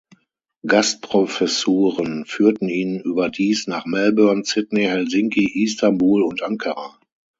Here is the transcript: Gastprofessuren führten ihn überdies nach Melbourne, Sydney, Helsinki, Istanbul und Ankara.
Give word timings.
Gastprofessuren 0.65 2.25
führten 2.25 2.67
ihn 2.69 3.01
überdies 3.01 3.67
nach 3.67 3.85
Melbourne, 3.85 4.43
Sydney, 4.45 4.85
Helsinki, 4.85 5.63
Istanbul 5.63 6.23
und 6.23 6.41
Ankara. 6.41 6.97